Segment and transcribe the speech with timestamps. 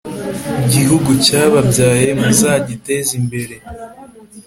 [0.73, 3.55] gihugu cyababyaye muzagiteze imbere